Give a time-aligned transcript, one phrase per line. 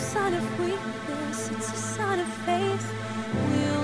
[0.00, 2.92] sign of weakness, it's a sign of faith.
[3.50, 3.79] We'll